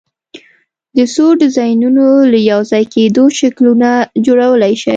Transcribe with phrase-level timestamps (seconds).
[0.97, 3.89] د څو ډیزاینونو له یو ځای کېدو شکلونه
[4.25, 4.89] جوړولی شئ؟